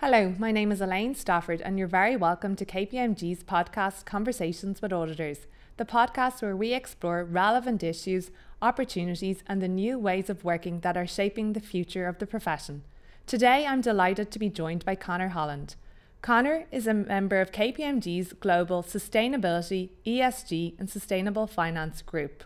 [0.00, 4.92] Hello, my name is Elaine Stafford, and you're very welcome to KPMG's podcast Conversations with
[4.92, 5.46] Auditors,
[5.78, 8.30] the podcast where we explore relevant issues,
[8.60, 12.82] opportunities, and the new ways of working that are shaping the future of the profession.
[13.26, 15.76] Today, I'm delighted to be joined by Connor Holland.
[16.20, 22.44] Connor is a member of KPMG's Global Sustainability, ESG, and Sustainable Finance Group.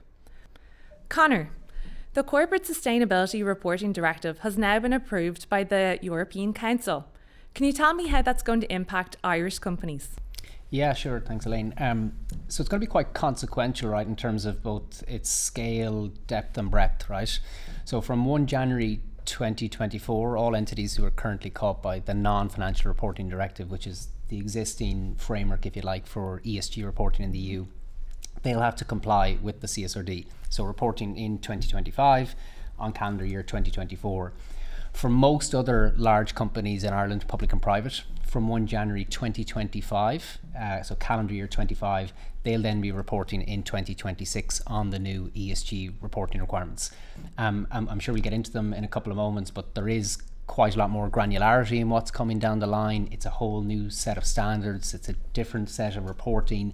[1.08, 1.50] Connor,
[2.14, 7.06] the Corporate Sustainability Reporting Directive has now been approved by the European Council.
[7.54, 10.10] Can you tell me how that's going to impact Irish companies?
[10.70, 11.20] Yeah, sure.
[11.20, 11.74] Thanks, Elaine.
[11.78, 12.12] Um,
[12.48, 16.56] so it's going to be quite consequential, right, in terms of both its scale, depth,
[16.56, 17.40] and breadth, right?
[17.84, 22.88] So from 1 January 2024, all entities who are currently caught by the non financial
[22.88, 27.38] reporting directive, which is the existing framework, if you like, for ESG reporting in the
[27.38, 27.66] EU,
[28.42, 30.26] they'll have to comply with the CSRD.
[30.48, 32.36] So reporting in 2025
[32.78, 34.32] on calendar year 2024.
[34.92, 40.82] For most other large companies in Ireland, public and private, from 1 January 2025, uh,
[40.82, 42.12] so calendar year 25,
[42.44, 46.90] they'll then be reporting in 2026 on the new ESG reporting requirements.
[47.38, 49.88] Um, I'm, I'm sure we'll get into them in a couple of moments, but there
[49.88, 53.08] is quite a lot more granularity in what's coming down the line.
[53.10, 56.72] It's a whole new set of standards, it's a different set of reporting,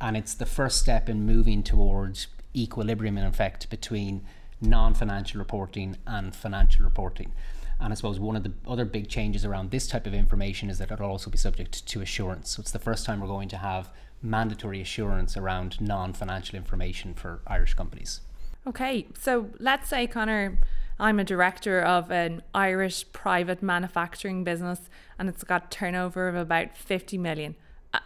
[0.00, 4.24] and it's the first step in moving towards equilibrium in effect between
[4.60, 7.32] non financial reporting and financial reporting.
[7.80, 10.78] And I suppose one of the other big changes around this type of information is
[10.78, 12.50] that it'll also be subject to assurance.
[12.50, 13.90] So it's the first time we're going to have
[14.22, 18.20] mandatory assurance around non financial information for Irish companies.
[18.66, 20.58] Okay, so let's say, Connor,
[20.98, 24.80] I'm a director of an Irish private manufacturing business
[25.18, 27.54] and it's got turnover of about 50 million.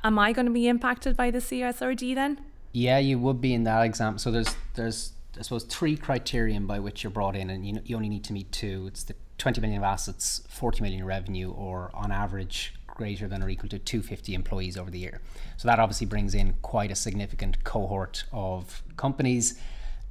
[0.04, 2.41] Am I going to be impacted by the CSRD then?
[2.72, 4.18] Yeah, you would be in that example.
[4.18, 7.96] So there's there's I suppose three criterion by which you're brought in, and you you
[7.96, 8.86] only need to meet two.
[8.88, 13.48] It's the 20 million of assets, 40 million revenue, or on average greater than or
[13.48, 15.22] equal to 250 employees over the year.
[15.56, 19.58] So that obviously brings in quite a significant cohort of companies.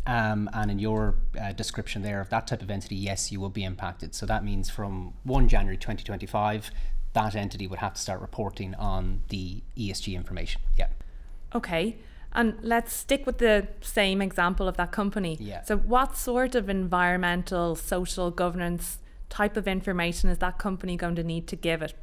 [0.08, 3.50] Um, and in your uh, description there of that type of entity, yes, you will
[3.50, 4.16] be impacted.
[4.16, 6.72] So that means from 1 January 2025,
[7.13, 10.62] that entity would have to start reporting on the ESG information.
[10.75, 10.88] Yeah.
[11.53, 11.97] Okay.
[12.34, 15.38] And let's stick with the same example of that company.
[15.40, 15.63] Yeah.
[15.63, 21.23] So, what sort of environmental, social governance type of information is that company going to
[21.23, 21.94] need to give it?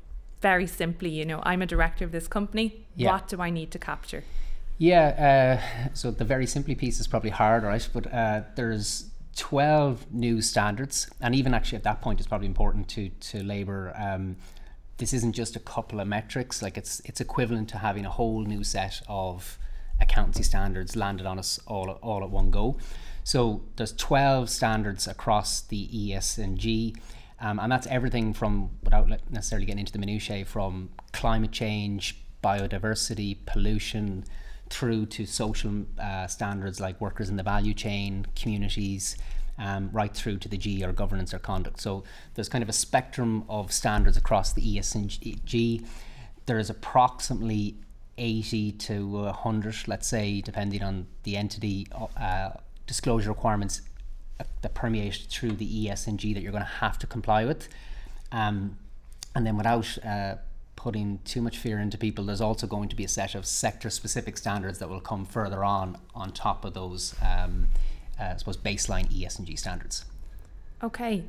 [0.40, 2.86] Very simply, you know, I'm a director of this company.
[2.96, 3.12] Yeah.
[3.12, 4.24] What do I need to capture?
[4.78, 5.60] Yeah.
[5.88, 7.88] Uh, so the very simply piece is probably hard, right?
[7.92, 12.88] But uh, there's 12 new standards, and even actually at that point, it's probably important
[12.88, 13.92] to to labour.
[13.94, 14.36] Um,
[14.98, 18.42] this isn't just a couple of metrics; like it's it's equivalent to having a whole
[18.42, 19.58] new set of
[20.00, 22.76] accountancy standards landed on us all all at one go.
[23.24, 26.96] So there's 12 standards across the ESG.
[27.40, 33.36] Um, and that's everything from, without necessarily getting into the minutiae, from climate change, biodiversity,
[33.44, 34.24] pollution,
[34.70, 39.16] through to social uh, standards like workers in the value chain, communities,
[39.58, 41.80] um, right through to the G or governance or conduct.
[41.80, 42.04] So
[42.34, 45.86] there's kind of a spectrum of standards across the ESG.
[46.46, 47.76] There is approximately
[48.18, 52.50] 80 to 100, let's say, depending on the entity, uh,
[52.86, 53.82] disclosure requirements
[54.62, 57.68] that permeate through the ESG that you're going to have to comply with.
[58.32, 58.78] Um,
[59.34, 60.36] and then without uh,
[60.76, 63.90] putting too much fear into people, there's also going to be a set of sector
[63.90, 67.66] specific standards that will come further on on top of those, um,
[68.20, 70.04] uh, I suppose, baseline ESG standards.
[70.82, 71.24] Okay.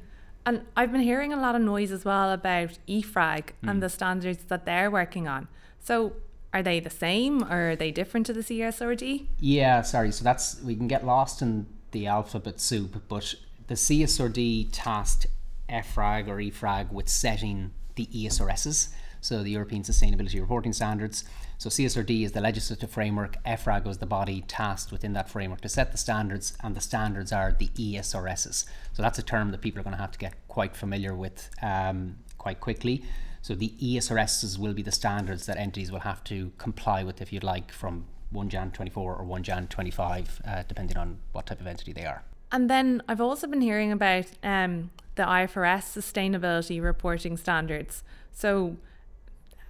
[0.46, 3.70] And I've been hearing a lot of noise as well about EFRAG mm.
[3.70, 5.50] and the standards that they're working on.
[5.80, 6.14] So
[6.58, 9.28] are they the same or are they different to the CSRD?
[9.40, 10.12] Yeah, sorry.
[10.12, 13.36] So that's we can get lost in the alphabet soup, but
[13.68, 15.28] the CSRD tasked
[15.70, 18.90] EFRAG or EFRAG with setting the ESRSs,
[19.22, 21.24] so the European Sustainability Reporting Standards.
[21.60, 25.70] So CSRD is the legislative framework, EFRAG was the body tasked within that framework to
[25.70, 28.66] set the standards, and the standards are the ESRSs.
[28.94, 31.50] So that's a term that people are going to have to get quite familiar with
[31.62, 33.04] um, quite quickly.
[33.48, 37.32] So the ESRSs will be the standards that entities will have to comply with, if
[37.32, 41.62] you'd like, from 1 Jan 24 or 1 Jan 25, uh, depending on what type
[41.62, 42.24] of entity they are.
[42.52, 48.04] And then I've also been hearing about um, the IFRS sustainability reporting standards.
[48.34, 48.76] So,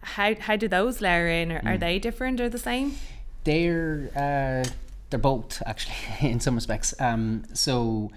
[0.01, 1.51] how, how do those layer in?
[1.51, 1.75] Are, mm.
[1.75, 2.95] are they different or the same?
[3.44, 4.68] They're uh,
[5.12, 5.97] they're both actually
[6.27, 7.00] in some respects.
[7.00, 8.09] Um, so,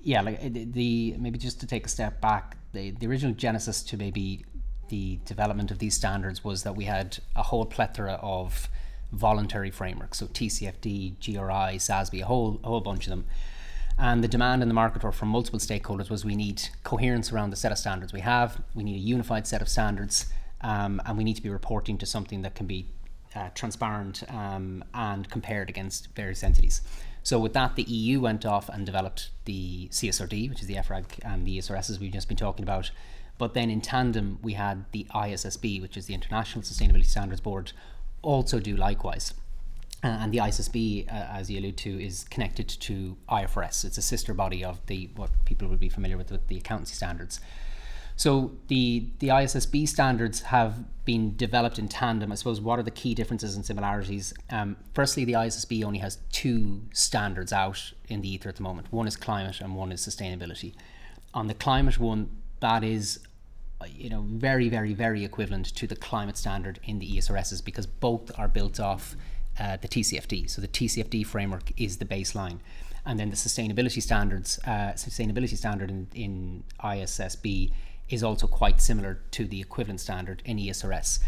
[0.00, 3.96] yeah, like the maybe just to take a step back, the the original genesis to
[3.96, 4.44] maybe
[4.88, 8.68] the development of these standards was that we had a whole plethora of
[9.12, 13.26] voluntary frameworks, so TCFD, GRI, SASB, a whole a whole bunch of them.
[13.98, 17.50] And the demand in the market or from multiple stakeholders was we need coherence around
[17.50, 20.26] the set of standards we have, we need a unified set of standards,
[20.60, 22.86] um, and we need to be reporting to something that can be
[23.34, 26.82] uh, transparent um, and compared against various entities.
[27.22, 31.04] So with that, the EU went off and developed the CSRD, which is the EFRAG
[31.22, 32.90] and the ESRS we've just been talking about.
[33.38, 37.72] But then in tandem, we had the ISSB, which is the International Sustainability Standards Board,
[38.22, 39.34] also do likewise.
[40.02, 43.84] Uh, and the ISSB, uh, as you allude to, is connected to IFRS.
[43.84, 46.94] It's a sister body of the what people would be familiar with, with the accountancy
[46.94, 47.40] standards.
[48.16, 52.32] So the the ISSB standards have been developed in tandem.
[52.32, 54.32] I suppose what are the key differences and similarities?
[54.50, 58.90] Um, firstly, the ISSB only has two standards out in the ether at the moment.
[58.90, 60.74] One is climate and one is sustainability.
[61.34, 62.30] On the climate one,
[62.60, 63.20] that is
[63.88, 68.30] you know very very very equivalent to the climate standard in the ESRSs because both
[68.38, 69.16] are built off
[69.58, 70.50] uh, the TCFD.
[70.50, 72.58] So the TCFD framework is the baseline,
[73.04, 77.72] and then the sustainability standards uh, sustainability standard in, in ISSB
[78.08, 81.18] is also quite similar to the equivalent standard in ESRS.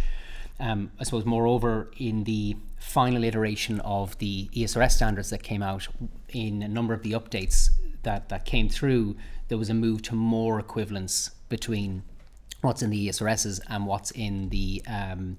[0.61, 5.89] Um, I suppose, moreover, in the final iteration of the ESRS standards that came out,
[6.31, 7.71] in a number of the updates
[8.03, 9.17] that, that came through,
[9.49, 12.03] there was a move to more equivalence between
[12.61, 15.37] what's in the ESRSs and what's in the um,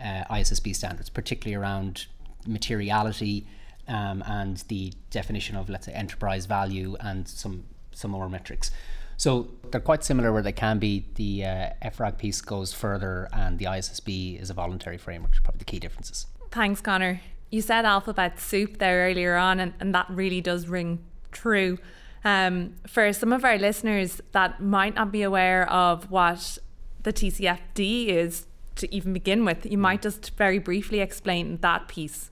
[0.00, 2.06] uh, ISSB standards, particularly around
[2.46, 3.46] materiality
[3.88, 8.70] um, and the definition of, let's say, enterprise value and some some more metrics.
[9.16, 11.04] So they're quite similar where they can be.
[11.16, 15.32] The uh, EFRAG piece goes further, and the ISSB is a voluntary framework.
[15.42, 16.26] Probably the key differences.
[16.50, 17.20] Thanks, Connor.
[17.50, 21.78] You said alphabet soup there earlier on, and, and that really does ring true.
[22.24, 26.58] Um, for some of our listeners that might not be aware of what
[27.02, 28.46] the TCFD is
[28.76, 32.30] to even begin with, you might just very briefly explain that piece.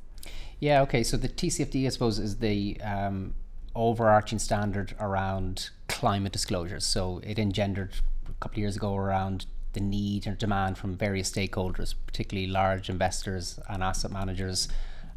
[0.61, 1.03] Yeah, okay.
[1.03, 3.35] So the TCFD, I suppose, is the um,
[3.75, 6.85] overarching standard around climate disclosures.
[6.85, 7.95] So it engendered
[8.29, 12.91] a couple of years ago around the need and demand from various stakeholders, particularly large
[12.91, 14.69] investors and asset managers,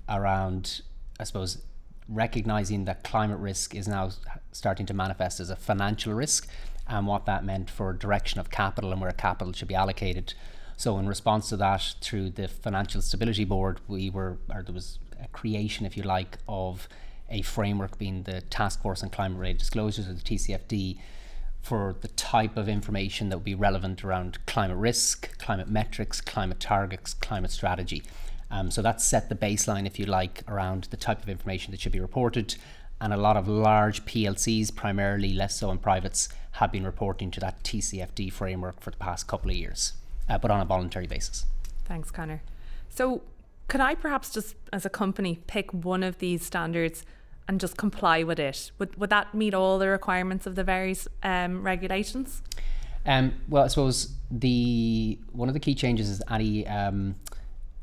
[0.07, 0.81] around,
[1.19, 1.59] I suppose,
[2.07, 4.11] recognizing that climate risk is now
[4.51, 6.47] starting to manifest as a financial risk
[6.87, 10.33] and what that meant for direction of capital and where capital should be allocated.
[10.77, 14.99] So, in response to that, through the Financial Stability Board, we were, or there was
[15.23, 16.87] a creation, if you like, of
[17.29, 20.97] a framework being the Task Force on Climate Related Disclosures or the TCFD
[21.61, 26.59] for the type of information that would be relevant around climate risk, climate metrics, climate
[26.59, 28.03] targets, climate strategy.
[28.51, 31.79] Um, so that set the baseline, if you like, around the type of information that
[31.79, 32.55] should be reported.
[32.99, 37.39] And a lot of large PLCs, primarily less so in privates, have been reporting to
[37.39, 39.93] that TCFD framework for the past couple of years,
[40.29, 41.45] uh, but on a voluntary basis.
[41.85, 42.43] Thanks, Connor.
[42.89, 43.21] So,
[43.69, 47.05] could I perhaps just, as a company, pick one of these standards
[47.47, 48.71] and just comply with it?
[48.79, 52.41] Would, would that meet all the requirements of the various um, regulations?
[53.05, 57.15] Um, well, I suppose the one of the key changes is any um,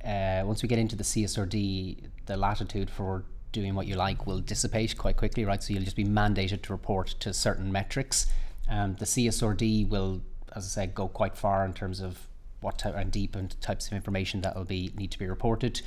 [0.09, 4.41] uh, once we get into the CSRD, the latitude for doing what you like will
[4.41, 5.63] dissipate quite quickly, right?
[5.63, 8.27] So you'll just be mandated to report to certain metrics.
[8.69, 10.23] Um, the CSRD will,
[10.57, 12.27] as I said, go quite far in terms of
[12.61, 15.83] what type and deep and types of information that will be need to be reported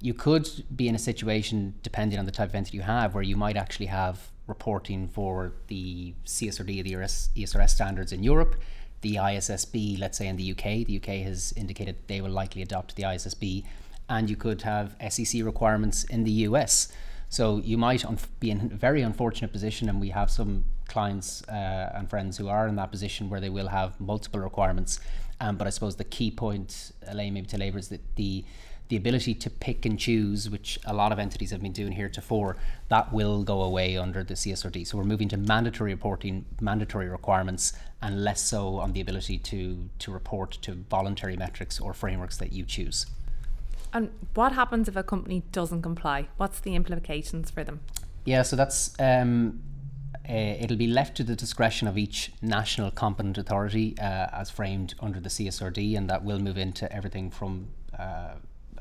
[0.00, 3.22] you could be in a situation, depending on the type of entity you have, where
[3.22, 8.56] you might actually have reporting for the CSRD, the ESRS standards in Europe,
[9.06, 10.64] the ISSB, let's say in the UK.
[10.86, 13.64] The UK has indicated they will likely adopt the ISSB,
[14.08, 16.88] and you could have SEC requirements in the US.
[17.28, 18.04] So you might
[18.40, 22.48] be in a very unfortunate position, and we have some clients uh, and friends who
[22.48, 25.00] are in that position where they will have multiple requirements.
[25.40, 28.44] Um, but I suppose the key point, Elaine, maybe to labour is that the
[28.88, 32.56] the ability to pick and choose, which a lot of entities have been doing heretofore,
[32.88, 34.86] that will go away under the CSRD.
[34.86, 39.88] So we're moving to mandatory reporting, mandatory requirements, and less so on the ability to
[39.98, 43.06] to report to voluntary metrics or frameworks that you choose.
[43.92, 46.28] And what happens if a company doesn't comply?
[46.36, 47.80] What's the implications for them?
[48.24, 49.62] Yeah, so that's um,
[50.28, 54.94] uh, it'll be left to the discretion of each national competent authority uh, as framed
[55.00, 58.34] under the CSRD, and that will move into everything from uh, uh,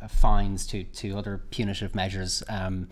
[0.08, 2.44] fines to to other punitive measures.
[2.50, 2.88] Um,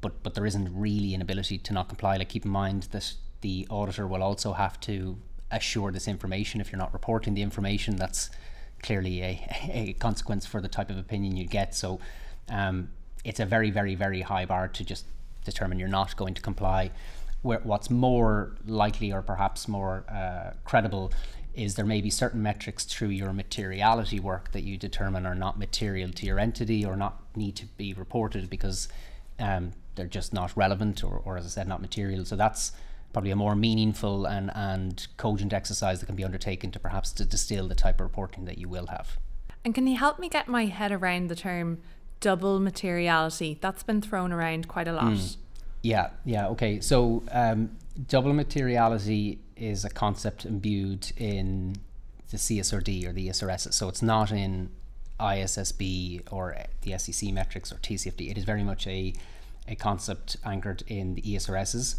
[0.00, 2.16] but but there isn't really an ability to not comply.
[2.16, 5.18] Like keep in mind that the auditor will also have to
[5.50, 6.60] assure this information.
[6.60, 8.30] If you're not reporting the information, that's
[8.82, 11.74] clearly a, a consequence for the type of opinion you get.
[11.74, 12.00] So
[12.48, 12.90] um,
[13.24, 15.04] it's a very very very high bar to just
[15.44, 16.90] determine you're not going to comply.
[17.42, 21.12] Where what's more likely or perhaps more uh, credible
[21.56, 25.58] is there may be certain metrics through your materiality work that you determine are not
[25.58, 28.88] material to your entity or not need to be reported because
[29.38, 32.24] um, they're just not relevant or, or as I said, not material.
[32.24, 32.72] So that's
[33.12, 37.24] probably a more meaningful and, and cogent exercise that can be undertaken to perhaps to
[37.24, 39.16] distill the type of reporting that you will have.
[39.64, 41.78] And can you help me get my head around the term
[42.20, 43.58] double materiality?
[43.60, 45.14] That's been thrown around quite a lot.
[45.14, 45.36] Mm.
[45.82, 46.80] Yeah, yeah, okay.
[46.80, 47.70] So um,
[48.08, 51.76] double materiality is a concept imbued in
[52.30, 53.72] the CSRD or the ESRS.
[53.72, 54.70] So it's not in
[55.18, 58.30] ISSB or the SEC metrics or TCFD.
[58.30, 59.14] It is very much a,
[59.68, 61.96] a concept anchored in the ESRSs.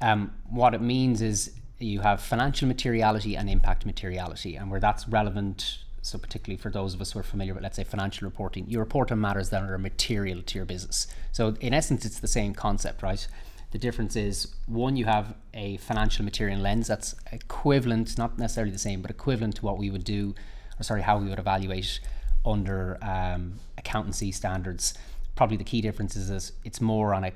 [0.00, 5.08] Um, what it means is you have financial materiality and impact materiality, and where that's
[5.08, 8.64] relevant, so particularly for those of us who are familiar with, let's say, financial reporting,
[8.68, 11.06] you report on matters that are material to your business.
[11.32, 13.26] So, in essence, it's the same concept, right?
[13.70, 18.78] The difference is one, you have a financial material lens that's equivalent, not necessarily the
[18.78, 20.34] same, but equivalent to what we would do,
[20.80, 22.00] or sorry, how we would evaluate
[22.46, 24.94] under um, accountancy standards.
[25.36, 27.32] Probably the key difference is, is it's more on a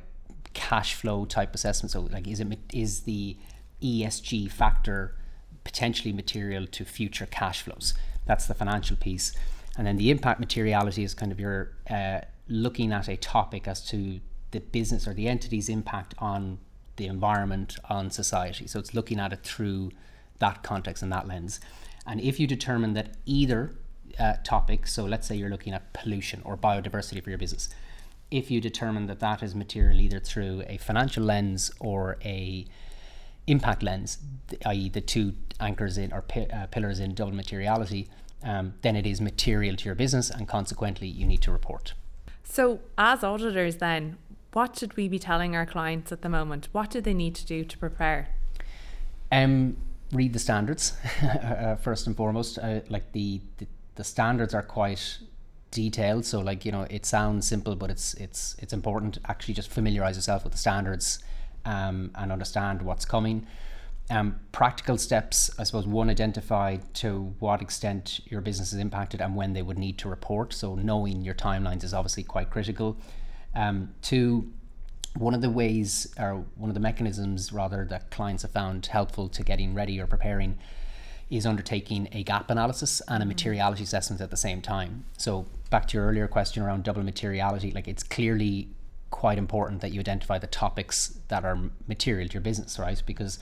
[0.54, 1.90] cash flow type assessment.
[1.90, 3.36] So, like, is it is the
[3.82, 5.14] ESG factor
[5.64, 7.94] potentially material to future cash flows?
[8.24, 9.34] That's the financial piece,
[9.76, 13.84] and then the impact materiality is kind of your uh, looking at a topic as
[13.88, 14.20] to
[14.52, 16.58] the business or the entity's impact on
[16.96, 18.66] the environment, on society.
[18.66, 19.90] So it's looking at it through
[20.38, 21.60] that context and that lens.
[22.06, 23.72] And if you determine that either
[24.18, 27.68] uh, topic, so let's say you're looking at pollution or biodiversity for your business,
[28.30, 32.66] if you determine that that is material either through a financial lens or a
[33.46, 34.18] impact lens,
[34.66, 38.08] i.e., the two anchors in or uh, pillars in double materiality,
[38.42, 41.94] um, then it is material to your business, and consequently, you need to report.
[42.42, 44.18] So, as auditors, then,
[44.52, 46.68] what should we be telling our clients at the moment?
[46.72, 48.28] What do they need to do to prepare?
[49.30, 49.76] Um,
[50.12, 52.58] read the standards uh, first and foremost.
[52.58, 55.18] Uh, like the, the the standards are quite
[55.70, 59.70] detailed so like you know it sounds simple but it's it's it's important actually just
[59.70, 61.18] familiarize yourself with the standards
[61.64, 63.46] um, and understand what's coming
[64.10, 69.34] um, practical steps i suppose one identify to what extent your business is impacted and
[69.34, 72.96] when they would need to report so knowing your timelines is obviously quite critical
[73.54, 74.50] um, two
[75.16, 79.28] one of the ways or one of the mechanisms rather that clients have found helpful
[79.28, 80.58] to getting ready or preparing
[81.30, 83.28] is undertaking a gap analysis and a mm.
[83.28, 85.04] materiality assessment at the same time.
[85.16, 88.68] So back to your earlier question around double materiality, like it's clearly
[89.10, 93.02] quite important that you identify the topics that are material to your business, right?
[93.06, 93.38] Because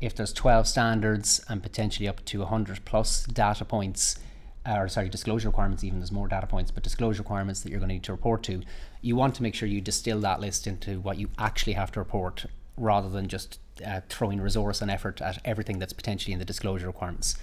[0.00, 4.18] if there's 12 standards and potentially up to 100 plus data points,
[4.66, 7.88] or sorry, disclosure requirements, even there's more data points, but disclosure requirements that you're going
[7.88, 8.62] to need to report to,
[9.02, 12.00] you want to make sure you distill that list into what you actually have to
[12.00, 16.44] report rather than just uh, throwing resource and effort at everything that's potentially in the
[16.44, 17.36] disclosure requirements.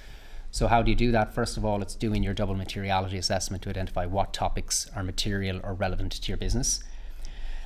[0.50, 1.34] So, how do you do that?
[1.34, 5.62] First of all, it's doing your double materiality assessment to identify what topics are material
[5.64, 6.84] or relevant to your business.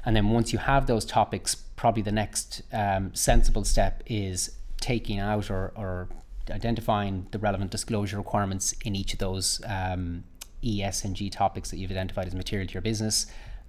[0.05, 5.17] And then, once you have those topics, probably the next um, sensible step is taking
[5.17, 6.07] out or, or,
[6.51, 10.23] identifying the relevant disclosure requirements in each of those um,
[10.63, 13.27] ES and G topics that you've identified as material to your business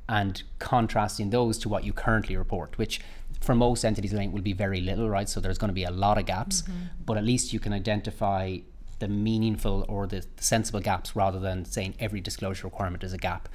[0.08, 3.00] and contrasting those to what you currently report, which
[3.40, 5.28] for most entities I think will be very little, right?
[5.28, 6.84] So there's going to be a lot of gaps, mm-hmm.
[7.04, 8.58] but at least you can identify
[8.98, 13.48] the meaningful or the sensible gaps rather than saying every disclosure requirement is a gap.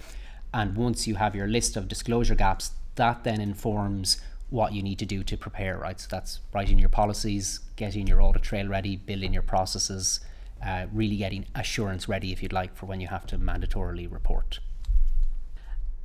[0.53, 4.21] And once you have your list of disclosure gaps, that then informs
[4.51, 5.99] what you need to do to prepare, right?
[5.99, 10.19] So that's writing your policies, getting your audit trail ready, building your processes,
[10.63, 14.59] uh, really getting assurance ready, if you'd like, for when you have to mandatorily report.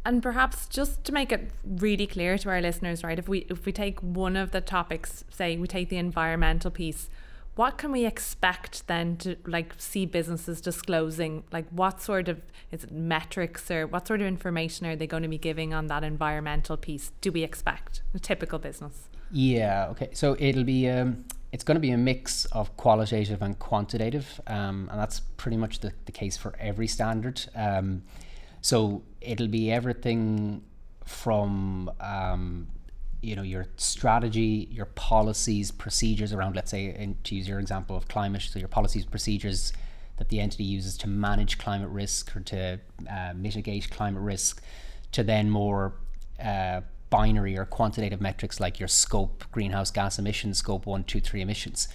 [0.05, 3.19] And perhaps just to make it really clear to our listeners, right?
[3.19, 7.11] If we if we take one of the topics, say we take the environmental piece,
[7.56, 11.42] what can we expect then to like see businesses disclosing?
[11.50, 15.22] Like what sort of is it metrics or what sort of information are they going
[15.22, 17.12] to be giving on that environmental piece?
[17.22, 19.08] Do we expect a typical business?
[19.32, 19.88] Yeah.
[19.90, 20.10] Okay.
[20.12, 24.88] So it'll be um, it's going to be a mix of qualitative and quantitative, um,
[24.90, 27.40] and that's pretty much the, the case for every standard.
[27.54, 28.02] Um,
[28.60, 30.62] so it'll be everything
[31.06, 32.66] from um,
[33.23, 37.96] you know your strategy, your policies, procedures around, let's say, in, to use your example
[37.96, 39.73] of climate, so your policies, procedures
[40.16, 42.80] that the entity uses to manage climate risk or to
[43.11, 44.62] uh, mitigate climate risk,
[45.12, 45.94] to then more
[46.42, 46.80] uh,
[47.11, 51.88] binary or quantitative metrics like your scope greenhouse gas emissions, scope one, two, three emissions.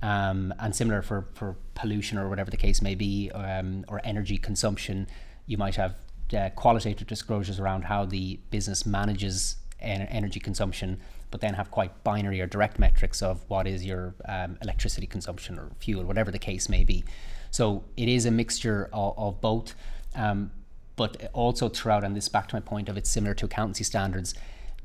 [0.00, 4.38] Um, and similar for, for pollution or whatever the case may be, um, or energy
[4.38, 5.08] consumption,
[5.46, 5.96] you might have
[6.36, 12.04] uh, qualitative disclosures around how the business manages en- energy consumption, but then have quite
[12.04, 16.38] binary or direct metrics of what is your um, electricity consumption or fuel, whatever the
[16.38, 17.04] case may be.
[17.50, 19.74] So it is a mixture of, of both,
[20.14, 20.50] um,
[20.96, 24.34] but also throughout, and this back to my point of it's similar to accountancy standards.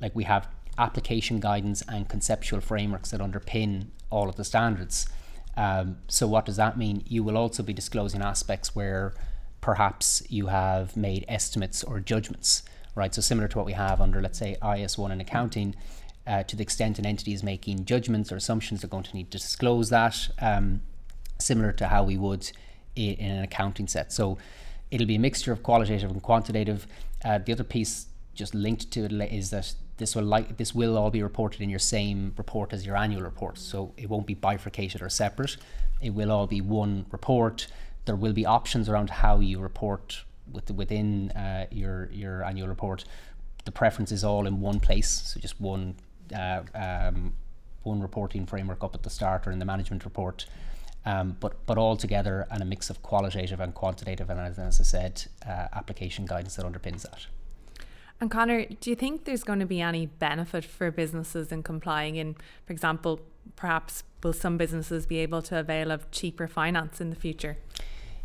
[0.03, 0.47] like we have
[0.77, 5.07] application guidance and conceptual frameworks that underpin all of the standards.
[5.55, 7.03] Um, so what does that mean?
[7.07, 9.13] You will also be disclosing aspects where
[9.61, 12.63] perhaps you have made estimates or judgments,
[12.95, 13.13] right?
[13.13, 15.75] So similar to what we have under, let's say, IAS1 in accounting,
[16.25, 19.31] uh, to the extent an entity is making judgments or assumptions, they're going to need
[19.31, 20.81] to disclose that, um,
[21.39, 22.51] similar to how we would
[22.95, 24.13] in, in, an accounting set.
[24.13, 24.37] So
[24.91, 26.87] it'll be a mixture of qualitative and quantitative.
[27.25, 30.97] Uh, the other piece just linked to it is that this will like this will
[30.97, 33.57] all be reported in your same report as your annual report.
[33.57, 35.57] So it won't be bifurcated or separate.
[36.01, 37.67] It will all be one report.
[38.05, 42.67] There will be options around how you report with the, within uh, your your annual
[42.67, 43.05] report.
[43.65, 45.95] The preference is all in one place, so just one
[46.35, 47.33] uh, um,
[47.83, 50.45] one reporting framework up at the start or in the management report.
[51.05, 54.69] Um, but but all together and a mix of qualitative and quantitative, and as, I
[54.83, 57.27] said, uh, application guidance that underpins that.
[58.21, 62.15] And Connor, do you think there's going to be any benefit for businesses in complying
[62.15, 62.35] in,
[62.65, 63.19] for example,
[63.57, 67.57] perhaps will some businesses be able to avail of cheaper finance in the future?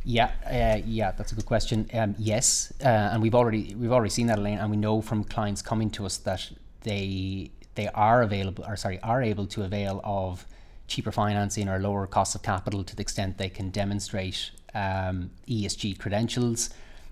[0.09, 1.87] Yeah, uh, yeah, that's a good question.
[1.93, 5.23] Um, yes, uh, and we've already we've already seen that, Elaine, and we know from
[5.23, 6.51] clients coming to us that
[6.81, 10.47] they they are available, or sorry, are able to avail of
[10.87, 15.99] cheaper financing or lower cost of capital to the extent they can demonstrate um, ESG
[15.99, 16.71] credentials.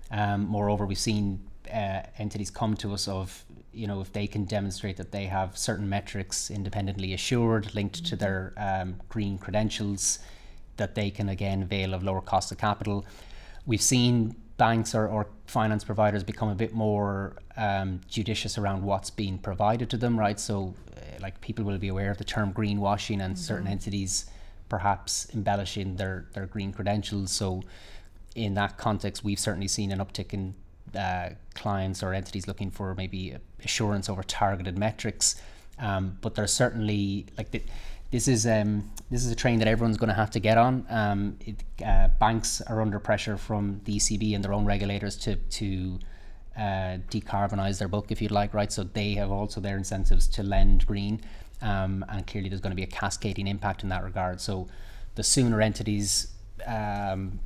[0.09, 1.39] Um, moreover, we've seen
[1.71, 5.55] uh, entities come to us of you know if they can demonstrate that they have
[5.55, 10.17] certain metrics independently assured linked to their um, green credentials
[10.77, 13.05] that they can again avail of lower cost of capital
[13.65, 19.09] we've seen banks or, or finance providers become a bit more um, judicious around what's
[19.09, 22.53] being provided to them right so uh, like people will be aware of the term
[22.53, 23.49] greenwashing and mm-hmm.
[23.49, 24.25] certain entities
[24.69, 27.61] perhaps embellishing their their green credentials so
[28.35, 30.53] in that context we've certainly seen an uptick in
[30.95, 35.41] uh, clients or entities looking for maybe assurance over targeted metrics.
[35.79, 37.61] Um, but there's certainly like the,
[38.11, 40.85] this is um, this is a train that everyone's going to have to get on.
[40.89, 45.35] Um, it, uh, banks are under pressure from the ECB and their own regulators to
[45.35, 45.99] to
[46.57, 48.71] uh, decarbonize their book, if you'd like, right?
[48.71, 51.21] So they have also their incentives to lend green,
[51.61, 54.41] um, and clearly there's going to be a cascading impact in that regard.
[54.41, 54.67] So
[55.15, 56.31] the sooner entities
[56.65, 57.39] um,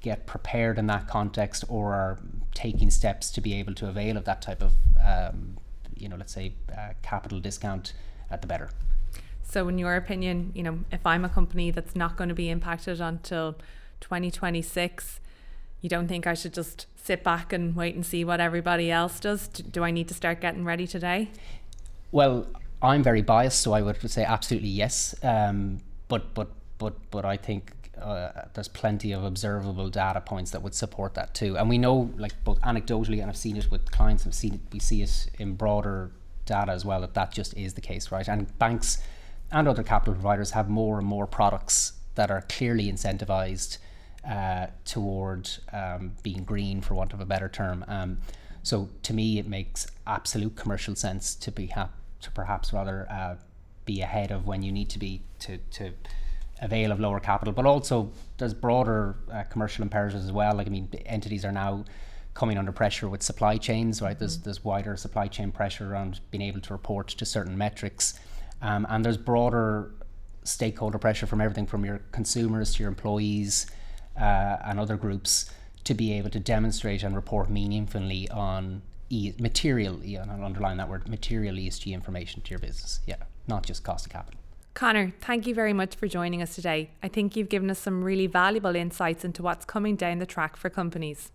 [0.00, 2.18] get prepared in that context or are
[2.54, 4.74] taking steps to be able to avail of that type of,
[5.04, 5.56] um,
[5.96, 7.94] you know, let's say uh, capital discount,
[8.30, 8.70] at the better.
[9.44, 12.50] So, in your opinion, you know, if I'm a company that's not going to be
[12.50, 13.56] impacted until
[14.00, 15.20] 2026,
[15.80, 19.20] you don't think I should just sit back and wait and see what everybody else
[19.20, 19.48] does?
[19.48, 21.30] Do I need to start getting ready today?
[22.10, 22.46] Well,
[22.82, 25.14] I'm very biased, so I would say absolutely yes.
[25.22, 30.62] Um, but but but but I think uh, there's plenty of observable data points that
[30.62, 31.56] would support that too.
[31.56, 34.60] And we know, like both anecdotally, and I've seen it with clients, I've seen it,
[34.72, 36.10] we see it in broader
[36.46, 38.26] data as well, that that just is the case, right?
[38.28, 38.98] And banks
[39.54, 43.78] and other capital providers have more and more products that are clearly incentivized
[44.28, 47.84] uh, toward um, being green, for want of a better term.
[47.88, 48.18] Um,
[48.62, 51.90] so to me, it makes absolute commercial sense to be ha-
[52.22, 53.36] to perhaps rather uh,
[53.84, 55.92] be ahead of when you need to be to to
[56.62, 60.54] avail of lower capital, but also there's broader uh, commercial imperatives as well.
[60.54, 61.84] Like I mean, entities are now
[62.32, 64.12] coming under pressure with supply chains, right?
[64.12, 64.18] Mm-hmm.
[64.20, 68.18] There's there's wider supply chain pressure around being able to report to certain metrics,
[68.62, 69.90] um, and there's broader
[70.44, 73.66] stakeholder pressure from everything from your consumers to your employees
[74.18, 75.50] uh, and other groups
[75.84, 80.88] to be able to demonstrate and report meaningfully on e- material, and I'll underline that
[80.88, 83.00] word, material ESG information to your business.
[83.06, 84.40] Yeah, not just cost of capital.
[84.74, 86.90] Connor, thank you very much for joining us today.
[87.02, 90.56] I think you've given us some really valuable insights into what's coming down the track
[90.56, 91.30] for companies.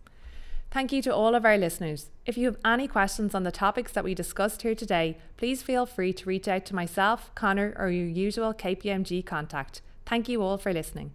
[0.71, 2.09] Thank you to all of our listeners.
[2.27, 5.87] If you have any questions on the topics that we discussed here today, please feel
[5.87, 9.81] free to reach out to myself, Connor, or your usual KPMG contact.
[10.05, 11.11] Thank you all for listening.